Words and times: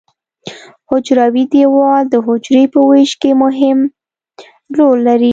حجروي 0.89 1.43
دیوال 1.53 2.03
د 2.13 2.15
حجرې 2.27 2.63
په 2.73 2.79
ویش 2.89 3.11
کې 3.21 3.31
مهم 3.43 3.79
رول 4.77 4.97
لري. 5.07 5.29